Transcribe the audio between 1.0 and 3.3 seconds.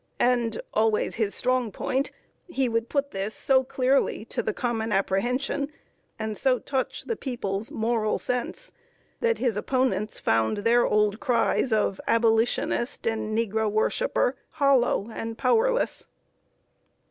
his strong point he would put